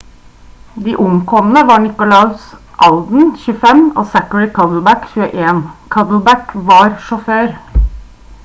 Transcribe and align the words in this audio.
de 0.85 0.93
omkomne 1.03 1.61
var 1.71 1.79
nicholas 1.83 2.41
alden 2.87 3.29
25 3.37 3.91
og 3.97 4.05
zachary 4.15 4.49
cuddeback 4.57 5.05
21. 5.15 5.71
cuddeback 5.91 6.55
var 6.55 6.89
sjåfør 7.07 7.55